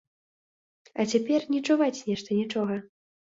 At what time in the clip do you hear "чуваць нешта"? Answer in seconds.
1.69-2.29